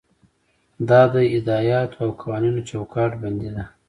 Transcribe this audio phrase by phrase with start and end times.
[0.89, 3.63] دا د هدایاتو او قوانینو چوکاټ بندي ده.